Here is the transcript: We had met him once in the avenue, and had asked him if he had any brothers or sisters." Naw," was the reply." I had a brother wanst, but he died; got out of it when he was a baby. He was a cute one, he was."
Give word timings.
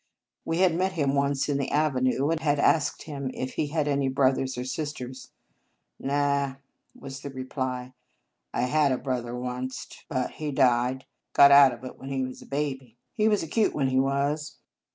We 0.45 0.57
had 0.61 0.73
met 0.73 0.93
him 0.93 1.13
once 1.13 1.47
in 1.47 1.59
the 1.59 1.69
avenue, 1.69 2.31
and 2.31 2.39
had 2.39 2.57
asked 2.57 3.03
him 3.03 3.29
if 3.35 3.53
he 3.53 3.67
had 3.67 3.87
any 3.87 4.07
brothers 4.07 4.57
or 4.57 4.65
sisters." 4.65 5.29
Naw," 5.99 6.55
was 6.95 7.19
the 7.21 7.29
reply." 7.29 7.93
I 8.51 8.61
had 8.61 8.91
a 8.91 8.97
brother 8.97 9.35
wanst, 9.37 10.05
but 10.09 10.31
he 10.31 10.51
died; 10.51 11.05
got 11.33 11.51
out 11.51 11.71
of 11.71 11.83
it 11.83 11.99
when 11.99 12.09
he 12.09 12.23
was 12.25 12.41
a 12.41 12.47
baby. 12.47 12.97
He 13.13 13.27
was 13.29 13.43
a 13.43 13.47
cute 13.47 13.75
one, 13.75 13.89
he 13.89 13.99
was." 13.99 14.57